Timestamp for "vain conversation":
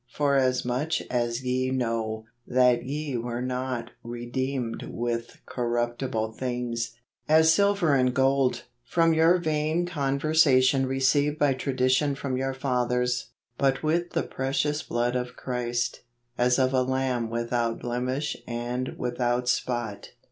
9.37-10.87